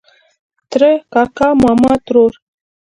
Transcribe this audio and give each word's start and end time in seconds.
ترۀ 0.71 0.89
کاکا 1.13 1.47
ماما 1.61 1.93
ترور 2.05 2.31